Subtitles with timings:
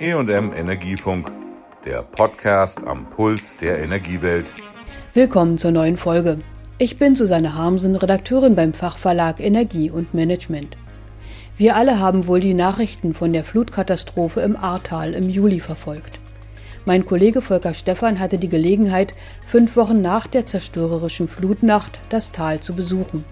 [0.00, 1.32] EM Energiefunk,
[1.84, 4.54] der Podcast am Puls der Energiewelt.
[5.12, 6.38] Willkommen zur neuen Folge.
[6.78, 10.76] Ich bin Susanne Harmsen, Redakteurin beim Fachverlag Energie und Management.
[11.56, 16.20] Wir alle haben wohl die Nachrichten von der Flutkatastrophe im Ahrtal im Juli verfolgt.
[16.84, 22.60] Mein Kollege Volker Stephan hatte die Gelegenheit, fünf Wochen nach der zerstörerischen Flutnacht das Tal
[22.60, 23.24] zu besuchen.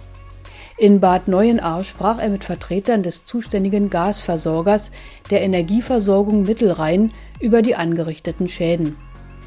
[0.79, 4.91] In Bad Neuenahr sprach er mit Vertretern des zuständigen Gasversorgers
[5.31, 8.95] der Energieversorgung Mittelrhein über die angerichteten Schäden.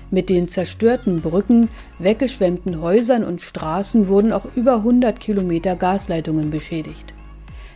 [0.10, 1.70] Mit den zerstörten Brücken,
[2.00, 7.14] weggeschwemmten Häusern und Straßen wurden auch über 100 Kilometer Gasleitungen beschädigt.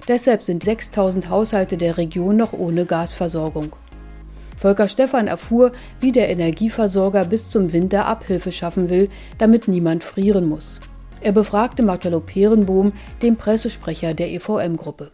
[0.08, 3.76] Deshalb sind 6000 Haushalte der Region noch ohne Gasversorgung.
[4.58, 10.50] Volker Stephan erfuhr, wie der Energieversorger bis zum Winter Abhilfe schaffen will, damit niemand frieren
[10.50, 10.80] muss.
[11.24, 12.92] Er befragte Marcello Perenbohm,
[13.22, 15.10] den Pressesprecher der EVM-Gruppe.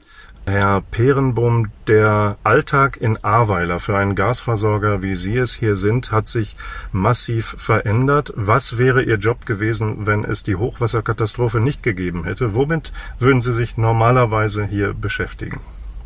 [0.48, 6.28] Herr Perenbohm, der Alltag in Ahrweiler für einen Gasversorger, wie Sie es hier sind, hat
[6.28, 6.56] sich
[6.92, 8.34] massiv verändert.
[8.36, 12.56] Was wäre Ihr Job gewesen, wenn es die Hochwasserkatastrophe nicht gegeben hätte?
[12.56, 15.60] Womit würden Sie sich normalerweise hier beschäftigen?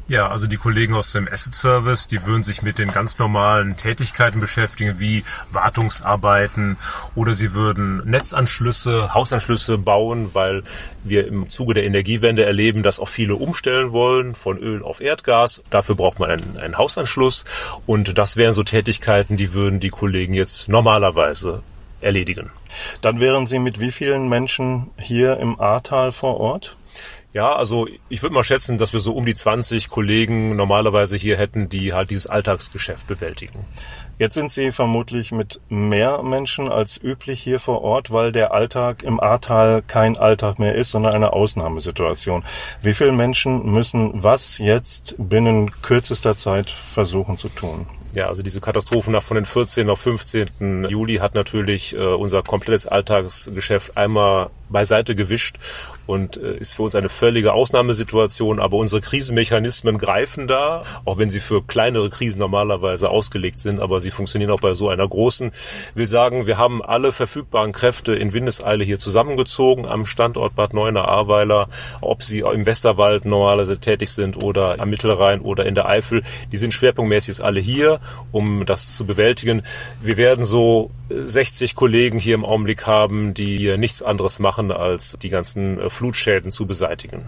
[0.10, 3.78] Ja, also die Kollegen aus dem Asset Service, die würden sich mit den ganz normalen
[3.78, 6.78] Tätigkeiten beschäftigen, wie Wartungsarbeiten
[7.16, 10.64] oder sie würden Netzanschlüsse, Hausanschlüsse bauen, weil
[11.06, 15.62] wir im Zuge der Energiewende erleben, dass auch viele umstellen wollen von Öl auf Erdgas.
[15.70, 17.46] Dafür braucht man einen, einen Hausanschluss
[17.86, 21.64] und das wären so Tätigkeiten, die würden die Kollegen jetzt normalerweise
[22.02, 22.52] erledigen.
[23.00, 26.76] Dann wären Sie mit wie vielen Menschen hier im Ahrtal vor Ort?
[27.34, 31.36] Ja, also ich würde mal schätzen, dass wir so um die 20 Kollegen normalerweise hier
[31.36, 33.66] hätten, die halt dieses Alltagsgeschäft bewältigen.
[34.20, 39.02] Jetzt sind Sie vermutlich mit mehr Menschen als üblich hier vor Ort, weil der Alltag
[39.02, 42.44] im Ahrtal kein Alltag mehr ist, sondern eine Ausnahmesituation.
[42.84, 47.88] Wie viele Menschen müssen was jetzt binnen kürzester Zeit versuchen zu tun?
[48.14, 49.90] Ja, also diese Katastrophe nach von den 14.
[49.90, 50.86] auf 15.
[50.88, 55.58] Juli hat natürlich äh, unser komplettes Alltagsgeschäft einmal beiseite gewischt
[56.06, 58.60] und äh, ist für uns eine völlige Ausnahmesituation.
[58.60, 64.00] Aber unsere Krisenmechanismen greifen da, auch wenn sie für kleinere Krisen normalerweise ausgelegt sind, aber
[64.00, 65.48] sie funktionieren auch bei so einer großen.
[65.48, 70.74] Ich will sagen, wir haben alle verfügbaren Kräfte in Windeseile hier zusammengezogen am Standort Bad
[70.74, 71.68] Neuenahr-Ahrweiler,
[72.02, 76.24] ob sie im Westerwald normalerweise tätig sind oder am Mittelrhein oder in der Eifel.
[76.52, 78.00] Die sind schwerpunktmäßig alle hier,
[78.32, 79.64] um das zu bewältigen.
[80.02, 85.18] Wir werden so 60 Kollegen hier im Augenblick haben, die nichts anderes machen machen, als
[85.22, 87.24] die ganzen äh, Flutschäden zu beseitigen.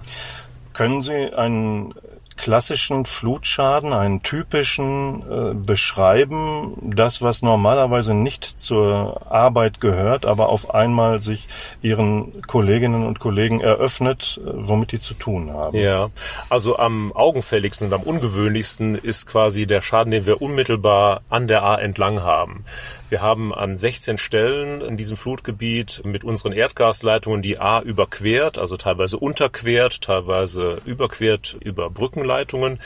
[0.74, 1.94] Können Sie einen
[2.38, 10.74] klassischen Flutschaden, einen typischen äh, beschreiben, das, was normalerweise nicht zur Arbeit gehört, aber auf
[10.74, 11.48] einmal sich
[11.82, 15.78] Ihren Kolleginnen und Kollegen eröffnet, äh, womit die zu tun haben?
[15.78, 16.10] Ja,
[16.50, 21.64] also am augenfälligsten und am ungewöhnlichsten ist quasi der Schaden, den wir unmittelbar an der
[21.64, 22.66] A entlang haben.
[23.10, 28.76] Wir haben an 16 Stellen in diesem Flutgebiet mit unseren Erdgasleitungen die A überquert, also
[28.78, 31.90] teilweise unterquert, teilweise überquert über
[32.26, 32.80] Brückenleitungen.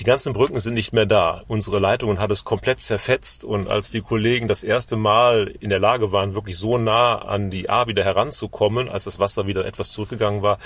[0.00, 1.42] Die ganzen Brücken sind nicht mehr da.
[1.46, 5.78] Unsere Leitungen hat es komplett zerfetzt und als die Kollegen das erste Mal in der
[5.78, 9.90] Lage waren, wirklich so nah an die A wieder heranzukommen, als das Wasser wieder etwas
[9.90, 10.58] zurückgegangen war,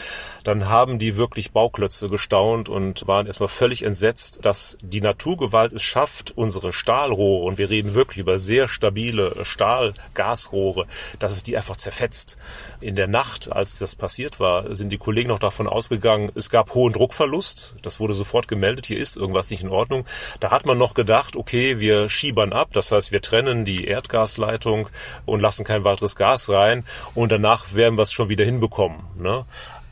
[0.44, 5.82] dann haben die wirklich Bauklötze gestaunt und waren erstmal völlig entsetzt, dass die Naturgewalt es
[5.82, 10.86] schafft, unsere Stahlrohre, und wir reden wirklich über sehr stabile Stahlgasrohre,
[11.18, 12.36] dass es die einfach zerfetzt.
[12.80, 16.72] In der Nacht, als das passiert war, sind die Kollegen noch davon ausgegangen, es gab
[16.74, 17.74] hohen Druckverlust.
[17.82, 18.86] Das wurde sofort gemeldet.
[18.86, 20.04] Hier ist irgendwas nicht in Ordnung.
[20.40, 24.88] Da hat man noch gedacht, okay, wir schiebern ab, das heißt, wir trennen die Erdgasleitung
[25.24, 28.98] und lassen kein weiteres Gas rein und danach werden wir es schon wieder hinbekommen.
[29.18, 29.44] Ne?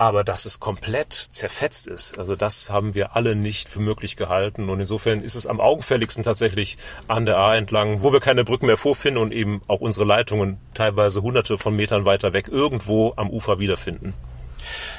[0.03, 4.69] Aber dass es komplett zerfetzt ist, also das haben wir alle nicht für möglich gehalten.
[4.69, 6.76] Und insofern ist es am augenfälligsten tatsächlich
[7.06, 10.59] an der A entlang, wo wir keine Brücken mehr vorfinden und eben auch unsere Leitungen
[10.75, 14.12] teilweise hunderte von Metern weiter weg irgendwo am Ufer wiederfinden.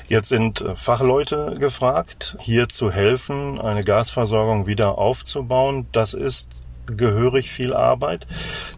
[0.07, 5.87] Jetzt sind äh, Fachleute gefragt, hier zu helfen, eine Gasversorgung wieder aufzubauen.
[5.91, 6.49] Das ist
[6.85, 8.28] gehörig viel Arbeit.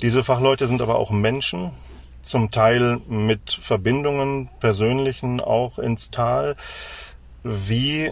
[0.01, 1.71] Diese Fachleute sind aber auch Menschen,
[2.23, 6.55] zum Teil mit Verbindungen, persönlichen auch ins Tal.
[7.43, 8.11] Wie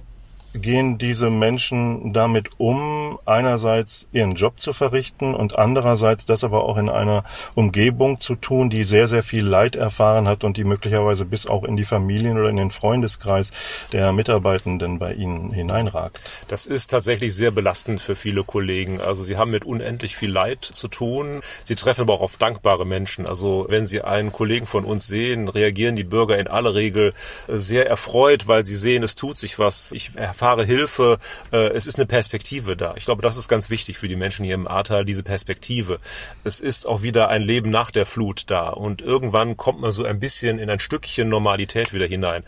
[0.54, 6.78] gehen diese Menschen damit um, einerseits ihren Job zu verrichten und andererseits das aber auch
[6.78, 7.24] in einer
[7.56, 11.64] Umgebung zu tun, die sehr, sehr viel Leid erfahren hat und die möglicherweise bis auch
[11.64, 13.52] in die Familien oder in den Freundeskreis
[13.92, 16.20] der Mitarbeitenden bei ihnen hineinragt.
[16.48, 19.02] Das ist tatsächlich sehr belastend für viele Kollegen.
[19.02, 21.42] Also sie haben mit unendlich viel Leid zu tun.
[21.64, 23.26] Sie treffen aber auch auf dankbare Menschen.
[23.26, 27.14] Also wenn sie einen Kollegen von uns sehen, reagieren die Bürger in aller Regel
[27.48, 29.92] sehr erfreut, weil sie sehen, es tut sich was.
[29.94, 30.12] Ich
[30.44, 31.20] erfahre Hilfe,
[31.54, 32.96] äh, es ist eine Perspektive da.
[32.98, 36.00] Ich glaube, das ist ganz wichtig für die Menschen hier im Ahrtal, diese Perspektive.
[36.44, 40.04] Es ist auch wieder ein Leben nach der Flut da und irgendwann kommt man so
[40.04, 42.44] ein bisschen in ein Stückchen Normalität wieder hinein.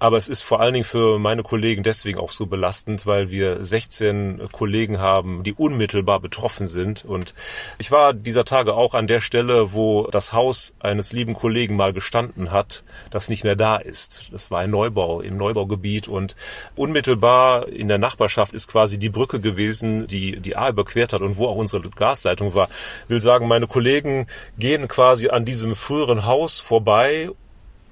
[0.00, 3.62] Aber es ist vor allen Dingen für meine Kollegen deswegen auch so belastend, weil wir
[3.62, 7.04] 16 Kollegen haben, die unmittelbar betroffen sind.
[7.04, 7.32] Und
[7.78, 11.92] ich war dieser Tage auch an der Stelle, wo das Haus eines lieben Kollegen mal
[11.92, 12.82] gestanden hat,
[13.12, 14.32] das nicht mehr da ist.
[14.32, 16.34] Das war ein Neubau im Neubaugebiet und
[16.74, 17.35] unmittelbar
[17.70, 21.46] in der Nachbarschaft ist quasi die Brücke gewesen, die die A überquert hat und wo
[21.46, 22.68] auch unsere Gasleitung war.
[23.04, 24.26] Ich will sagen, meine Kollegen
[24.58, 27.30] gehen quasi an diesem früheren Haus vorbei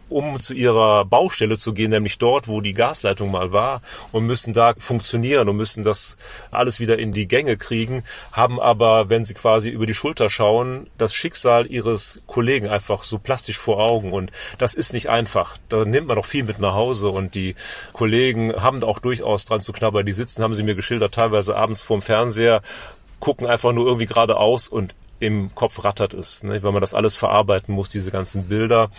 [0.08, 4.52] um zu ihrer Baustelle zu gehen, nämlich dort, wo die Gasleitung mal war und müssen
[4.52, 6.16] da funktionieren und müssen das
[6.50, 10.88] alles wieder in die Gänge kriegen, haben aber, wenn sie quasi über die Schulter schauen,
[10.98, 15.56] das Schicksal ihres Kollegen einfach so plastisch vor Augen und das ist nicht einfach.
[15.68, 17.54] Da nimmt man doch viel mit nach Hause und die
[17.92, 20.06] Kollegen haben auch durchaus dran zu knabbern.
[20.06, 22.62] Die sitzen, haben sie mir geschildert, teilweise abends vorm Fernseher,
[23.20, 26.62] gucken einfach nur irgendwie geradeaus und im Kopf rattert es, ne?
[26.62, 28.90] weil man das alles verarbeiten muss, diese ganzen Bilder.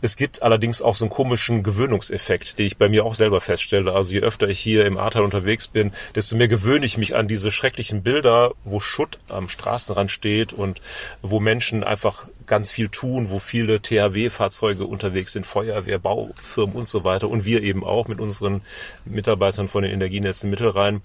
[0.00, 3.92] Es gibt allerdings auch so einen komischen Gewöhnungseffekt, den ich bei mir auch selber feststelle.
[3.92, 7.26] Also je öfter ich hier im Ahrtal unterwegs bin, desto mehr gewöhne ich mich an
[7.26, 10.80] diese schrecklichen Bilder, wo Schutt am Straßenrand steht und
[11.22, 17.04] wo Menschen einfach ganz viel tun, wo viele THW-Fahrzeuge unterwegs sind, Feuerwehr, Baufirmen und so
[17.04, 18.62] weiter und wir eben auch mit unseren
[19.04, 21.02] Mitarbeitern von den Energienetzen Mittelrhein.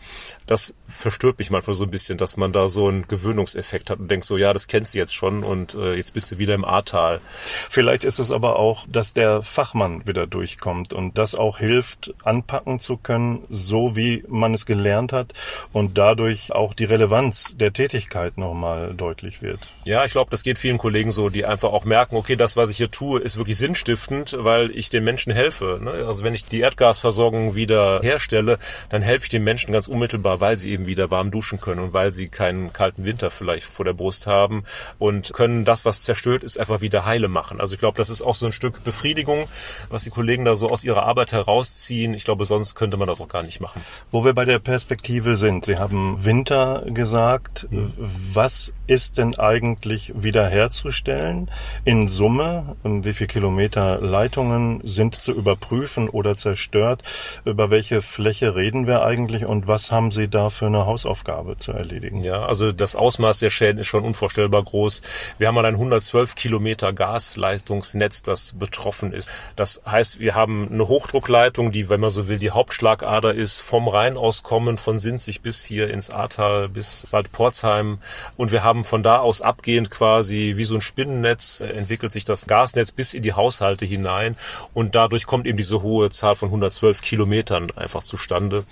[0.48, 4.10] Das verstört mich manchmal so ein bisschen, dass man da so einen Gewöhnungseffekt hat und
[4.10, 6.66] denkt so, ja, das kennst du jetzt schon und äh, jetzt bist du wieder im
[6.66, 7.20] Ahrtal.
[7.70, 12.80] Vielleicht ist es aber auch, dass der Fachmann wieder durchkommt und das auch hilft, anpacken
[12.80, 15.34] zu können, so wie man es gelernt hat
[15.72, 19.60] und dadurch auch die Relevanz der Tätigkeit nochmal deutlich wird.
[19.84, 22.70] Ja, ich glaube, das geht vielen Kollegen so, die einfach auch merken, okay, das, was
[22.70, 25.80] ich hier tue, ist wirklich sinnstiftend, weil ich den Menschen helfe.
[25.82, 25.92] Ne?
[26.08, 28.58] Also wenn ich die Erdgasversorgung wieder herstelle,
[28.90, 31.94] dann helfe ich den Menschen ganz unmittelbar, weil sie eben wieder warm duschen können und
[31.94, 34.64] weil sie keinen kalten Winter vielleicht vor der Brust haben
[35.00, 37.60] und können das, was zerstört ist, einfach wieder heile machen.
[37.60, 39.46] Also ich glaube, das ist auch so ein Stück Befriedigung,
[39.90, 42.14] was die Kollegen da so aus ihrer Arbeit herausziehen.
[42.14, 43.82] Ich glaube, sonst könnte man das auch gar nicht machen.
[44.12, 47.68] Wo wir bei der Perspektive sind, Sie haben Winter gesagt.
[47.70, 47.94] Mhm.
[47.98, 51.23] Was ist denn eigentlich wiederherzustellen?
[51.86, 57.04] In Summe, wie viele Kilometer Leitungen sind zu überprüfen oder zerstört?
[57.46, 61.72] Über welche Fläche reden wir eigentlich und was haben Sie da für eine Hausaufgabe zu
[61.72, 62.24] erledigen?
[62.24, 65.02] Ja, also das Ausmaß der Schäden ist schon unvorstellbar groß.
[65.38, 69.30] Wir haben mal ein 112 Kilometer Gasleitungsnetz, das betroffen ist.
[69.56, 73.88] Das heißt, wir haben eine Hochdruckleitung, die, wenn man so will, die Hauptschlagader ist, vom
[73.88, 78.00] Rhein aus kommend, von Sinzig bis hier ins Ahrtal, bis Bad Porzheim.
[78.38, 82.24] Und wir haben von da aus abgehend quasi wie so ein Spinnennetz äh, entwickelt sich
[82.24, 84.36] das Gasnetz bis in die Haushalte hinein.
[84.74, 88.64] Und dadurch kommt eben diese hohe Zahl von 112 Kilometern einfach zustande.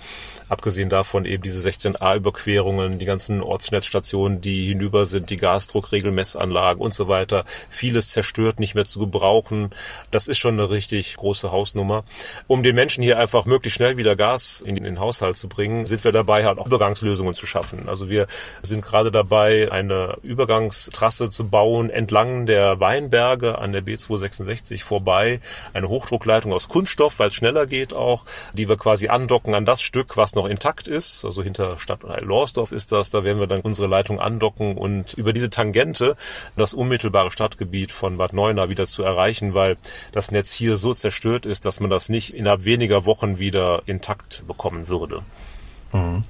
[0.48, 7.08] Abgesehen davon eben diese 16a-Überquerungen, die ganzen Ortsnetzstationen, die hinüber sind, die Gasdruckregelmessanlagen und so
[7.08, 7.44] weiter.
[7.70, 9.70] Vieles zerstört, nicht mehr zu gebrauchen.
[10.10, 12.04] Das ist schon eine richtig große Hausnummer.
[12.46, 16.04] Um den Menschen hier einfach möglichst schnell wieder Gas in den Haushalt zu bringen, sind
[16.04, 17.88] wir dabei, halt auch Übergangslösungen zu schaffen.
[17.88, 18.26] Also wir
[18.62, 25.40] sind gerade dabei, eine Übergangstrasse zu bauen entlang der Weinberge an der B266 vorbei.
[25.72, 29.82] Eine Hochdruckleitung aus Kunststoff, weil es schneller geht auch, die wir quasi andocken an das
[29.82, 33.60] Stück, was noch intakt ist, also hinter Stadt Lorsdorf ist das, da werden wir dann
[33.60, 36.16] unsere Leitung andocken und über diese Tangente
[36.56, 39.76] das unmittelbare Stadtgebiet von Bad Neuenahr wieder zu erreichen, weil
[40.12, 44.44] das Netz hier so zerstört ist, dass man das nicht innerhalb weniger Wochen wieder intakt
[44.46, 45.22] bekommen würde.
[45.92, 46.24] Mhm.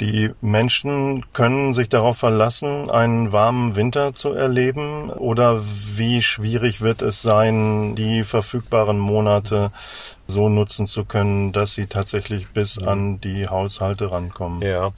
[0.00, 5.10] Die Menschen können sich darauf verlassen, einen warmen Winter zu erleben?
[5.10, 9.72] Oder wie schwierig wird es sein, die verfügbaren Monate
[10.30, 12.88] so nutzen zu können, dass sie tatsächlich bis mhm.
[12.88, 14.60] an die Haushalte rankommen.
[14.60, 14.92] Ja,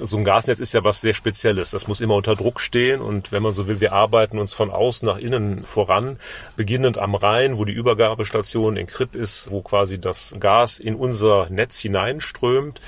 [0.00, 1.72] so ein Gasnetz ist ja was sehr Spezielles.
[1.72, 4.70] Das muss immer unter Druck stehen und wenn man so will, wir arbeiten uns von
[4.70, 6.18] außen nach innen voran,
[6.56, 11.50] beginnend am Rhein, wo die Übergabestation in Kripp ist, wo quasi das Gas in unser
[11.50, 12.80] Netz hineinströmt.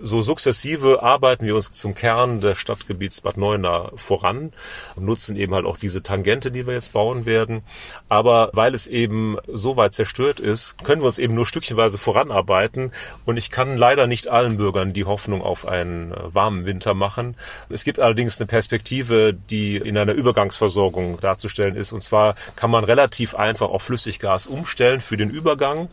[0.00, 4.52] So sukzessive arbeiten wir uns zum Kern des Stadtgebiets Bad Neuenahr voran
[4.96, 7.62] und nutzen eben halt auch diese Tangente, die wir jetzt bauen werden.
[8.08, 12.92] Aber weil es eben so weit zerstört ist, können wir uns eben nur stückchenweise voranarbeiten
[13.24, 17.36] und ich kann leider nicht allen Bürgern die Hoffnung auf einen warmen Winter machen.
[17.68, 21.92] Es gibt allerdings eine Perspektive, die in einer Übergangsversorgung darzustellen ist.
[21.92, 25.88] Und zwar kann man relativ einfach auf Flüssiggas umstellen für den Übergang.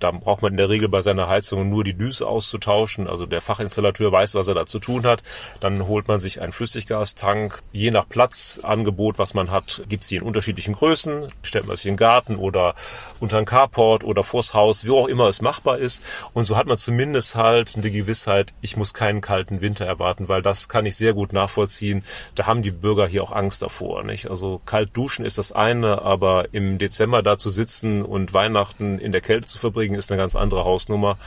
[0.00, 3.08] Da braucht man in der Regel bei seiner Heizung nur die Düse auszutauschen.
[3.08, 5.22] Also der Fachinstallateur weiß, was er da zu tun hat.
[5.60, 7.62] Dann holt man sich einen Flüssiggastank.
[7.72, 11.26] Je nach Platzangebot, was man hat, gibt es die in unterschiedlichen Größen.
[11.42, 12.74] Stellt man sich in den Garten oder
[13.20, 16.02] unter einen Carport oder vors Haus, wo auch immer es machbar ist.
[16.32, 20.42] Und so hat man zumindest halt eine Gewissheit, ich muss keinen kalten Winter erwarten, weil
[20.42, 22.04] das kann ich sehr gut nachvollziehen.
[22.34, 24.02] Da haben die Bürger hier auch Angst davor.
[24.04, 24.30] Nicht?
[24.30, 29.12] Also kalt duschen ist das eine, aber im Dezember da zu sitzen und Weihnachten in
[29.12, 31.18] der Kälte zu verbringen, ist eine ganz andere Hausnummer.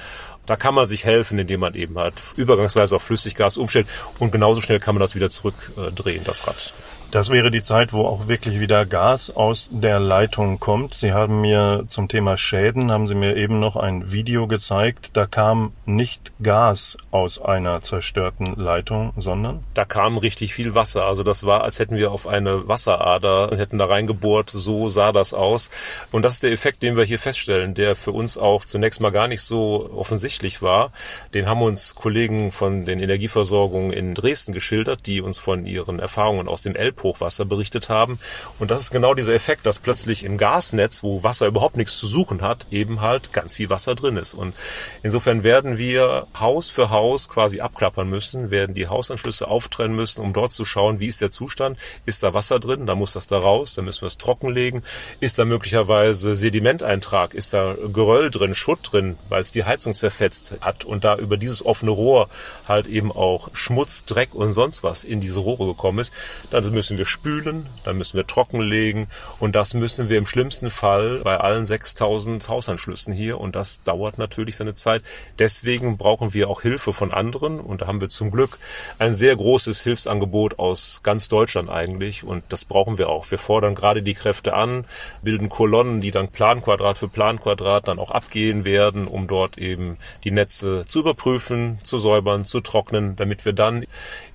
[0.48, 3.88] Da kann man sich helfen, indem man eben halt übergangsweise auf Flüssiggas umstellt
[4.18, 6.74] und genauso schnell kann man das wieder zurückdrehen, das Rad.
[7.12, 10.94] Das wäre die Zeit, wo auch wirklich wieder Gas aus der Leitung kommt.
[10.94, 15.12] Sie haben mir zum Thema Schäden, haben Sie mir eben noch ein Video gezeigt.
[15.13, 19.63] Da kam nicht Gas aus einer zerstörten Leitung, sondern?
[19.74, 21.06] Da kam richtig viel Wasser.
[21.06, 24.50] Also das war, als hätten wir auf eine Wasserader, hätten da reingebohrt.
[24.50, 25.70] So sah das aus.
[26.12, 29.12] Und das ist der Effekt, den wir hier feststellen, der für uns auch zunächst mal
[29.12, 30.91] gar nicht so offensichtlich war.
[31.34, 36.48] Den haben uns Kollegen von den Energieversorgungen in Dresden geschildert, die uns von ihren Erfahrungen
[36.48, 38.20] aus dem Elb Elbhochwasser berichtet haben.
[38.60, 42.08] Und das ist genau dieser Effekt, dass plötzlich im Gasnetz, wo Wasser überhaupt nichts zu
[42.08, 44.34] suchen hat, eben halt ganz viel Wasser drin ist.
[44.34, 44.56] Und
[45.03, 50.34] insofern werden wir Haus für Haus quasi abklappern müssen, werden die Hausanschlüsse auftrennen müssen, um
[50.34, 53.38] dort zu schauen, wie ist der Zustand, ist da Wasser drin, dann muss das da
[53.38, 54.84] raus, dann müssen wir es trockenlegen,
[55.20, 59.94] ist da möglicherweise Sedimenteintrag, ist da Geröll drin, Schutt drin, weil es die Heizung
[60.29, 62.29] zerfetzt hat und da über dieses offene Rohr
[62.67, 66.13] halt eben auch Schmutz, Dreck und sonst was in diese Rohre gekommen ist,
[66.50, 69.07] dann müssen wir spülen, dann müssen wir trockenlegen
[69.39, 74.17] und das müssen wir im schlimmsten Fall bei allen 6000 Hausanschlüssen hier und das dauert
[74.17, 75.01] natürlich seine Zeit.
[75.39, 78.57] Deswegen brauchen wir auch Hilfe von anderen und da haben wir zum Glück
[79.00, 83.29] ein sehr großes Hilfsangebot aus ganz Deutschland eigentlich und das brauchen wir auch.
[83.31, 84.86] Wir fordern gerade die Kräfte an,
[85.22, 90.31] bilden Kolonnen, die dann Planquadrat für Planquadrat dann auch abgehen werden, um dort eben die
[90.31, 93.86] Netze zu überprüfen, zu säubern, zu trocknen, damit wir dann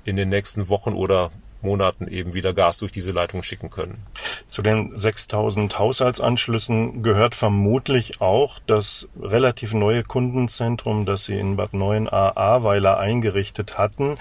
[0.05, 1.31] in den nächsten Wochen oder
[1.63, 4.05] Monaten eben wieder Gas durch diese Leitung schicken können.
[4.47, 11.73] Zu den 6000 Haushaltsanschlüssen gehört vermutlich auch das relativ neue Kundenzentrum, das Sie in Bad
[11.73, 14.19] 9a Ahrweiler eingerichtet hatten.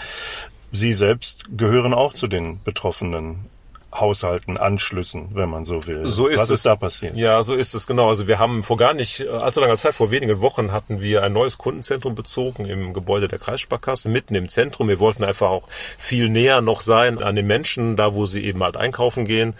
[0.72, 3.46] Sie selbst gehören auch zu den Betroffenen.
[3.94, 6.08] Haushalten, Anschlüssen, wenn man so will.
[6.08, 6.60] So ist Was es.
[6.60, 7.16] ist da passiert?
[7.16, 8.10] Ja, so ist es genau.
[8.10, 11.24] Also wir haben vor gar nicht äh, allzu langer Zeit, vor wenigen Wochen, hatten wir
[11.24, 14.88] ein neues Kundenzentrum bezogen im Gebäude der Kreissparkasse, mitten im Zentrum.
[14.88, 15.68] Wir wollten einfach auch
[15.98, 19.54] viel näher noch sein an den Menschen, da wo sie eben halt einkaufen gehen.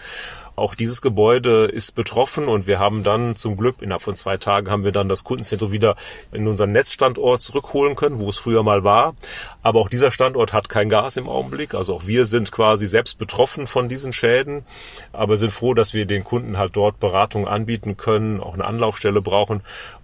[0.54, 4.70] Auch dieses Gebäude ist betroffen und wir haben dann zum Glück innerhalb von zwei Tagen
[4.70, 5.96] haben wir dann das Kundenzentrum wieder
[6.32, 9.14] in unseren Netzstandort zurückholen können, wo es früher mal war.
[9.62, 11.74] Aber auch dieser Standort hat kein Gas im Augenblick.
[11.74, 14.64] Also auch wir sind quasi selbst betroffen von diesen Schäden,
[15.12, 19.22] aber sind froh, dass wir den Kunden halt dort Beratung anbieten können, auch eine Anlaufstelle
[19.22, 19.62] brauchen.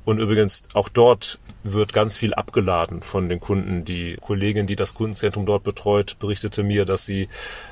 [0.09, 3.85] Und übrigens auch dort wird ganz viel abgeladen von den Kunden.
[3.85, 7.29] Die Kollegin, die das Kundenzentrum dort betreut, berichtete mir, dass sie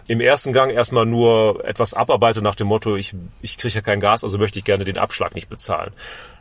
[0.07, 4.01] im ersten Gang erstmal nur etwas abarbeitet nach dem Motto, ich, ich kriege ja kein
[4.01, 5.93] Gas, also möchte ich gerne den Abschlag nicht bezahlen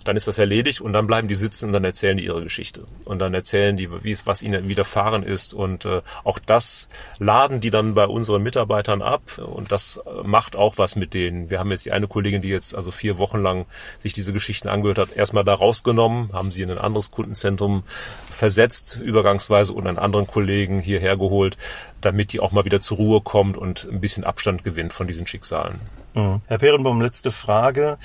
[0.05, 2.85] dann ist das erledigt und dann bleiben die sitzen und dann erzählen die ihre Geschichte.
[3.05, 5.53] Und dann erzählen die, wie es, was ihnen widerfahren ist.
[5.53, 9.39] Und äh, auch das laden die dann bei unseren Mitarbeitern ab.
[9.39, 11.49] Und das macht auch was mit denen.
[11.49, 13.65] Wir haben jetzt die eine Kollegin, die jetzt also vier Wochen lang
[13.97, 17.83] sich diese Geschichten angehört hat, erstmal da rausgenommen, haben sie in ein anderes Kundenzentrum
[18.29, 21.57] versetzt, übergangsweise, und einen anderen Kollegen hierher geholt,
[22.05, 25.25] damit die auch mal wieder zur Ruhe kommt und ein bisschen Abstand gewinnt von diesen
[25.27, 25.79] Schicksalen.
[26.13, 26.41] Mhm.
[26.47, 27.97] Herr Perenbaum, letzte Frage.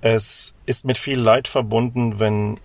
[0.00, 2.58] Es ist mit viel Leid verbunden, wenn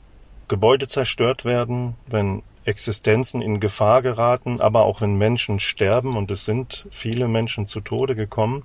[0.48, 6.46] Gebäude zerstört werden, wenn Existenzen in Gefahr geraten, aber auch wenn Menschen sterben, und es
[6.46, 8.64] sind viele Menschen zu Tode gekommen.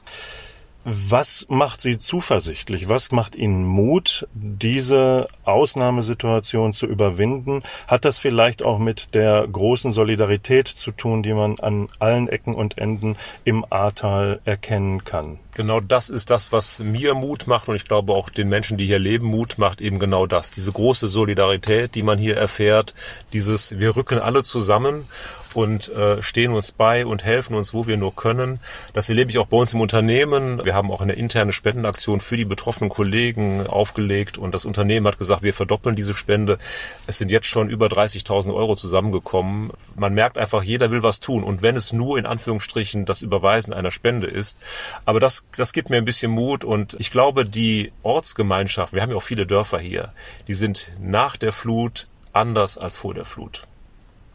[0.86, 2.90] Was macht Sie zuversichtlich?
[2.90, 7.62] Was macht Ihnen Mut, diese Ausnahmesituation zu überwinden?
[7.86, 12.54] Hat das vielleicht auch mit der großen Solidarität zu tun, die man an allen Ecken
[12.54, 15.38] und Enden im Ahrtal erkennen kann?
[15.54, 18.86] Genau das ist das, was mir Mut macht und ich glaube auch den Menschen, die
[18.86, 20.50] hier leben, Mut macht eben genau das.
[20.50, 22.92] Diese große Solidarität, die man hier erfährt,
[23.32, 25.06] dieses wir rücken alle zusammen
[25.56, 28.60] und äh, stehen uns bei und helfen uns, wo wir nur können.
[28.92, 30.64] Das erlebe ich auch bei uns im Unternehmen.
[30.64, 35.18] Wir haben auch eine interne Spendenaktion für die betroffenen Kollegen aufgelegt und das Unternehmen hat
[35.18, 36.58] gesagt, wir verdoppeln diese Spende.
[37.06, 39.72] Es sind jetzt schon über 30.000 Euro zusammengekommen.
[39.96, 43.72] Man merkt einfach, jeder will was tun und wenn es nur in Anführungsstrichen das Überweisen
[43.72, 44.60] einer Spende ist.
[45.04, 49.10] Aber das, das gibt mir ein bisschen Mut und ich glaube, die Ortsgemeinschaft, wir haben
[49.10, 50.12] ja auch viele Dörfer hier,
[50.48, 53.66] die sind nach der Flut anders als vor der Flut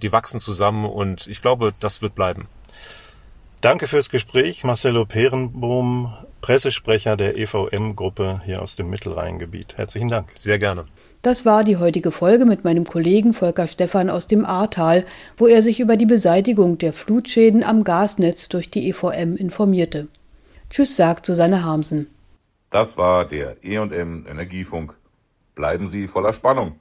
[0.01, 2.47] die wachsen zusammen und ich glaube, das wird bleiben.
[3.61, 9.77] Danke fürs Gespräch, Marcelo Perenbohm, Pressesprecher der EVM-Gruppe hier aus dem Mittelrheingebiet.
[9.77, 10.31] Herzlichen Dank.
[10.35, 10.85] Sehr gerne.
[11.21, 15.61] Das war die heutige Folge mit meinem Kollegen Volker Stephan aus dem Ahrtal, wo er
[15.61, 20.07] sich über die Beseitigung der Flutschäden am Gasnetz durch die EVM informierte.
[20.69, 22.07] Tschüss sagt Susanne Harmsen.
[22.69, 24.95] Das war der E&M Energiefunk.
[25.55, 26.79] Bleiben Sie voller Spannung.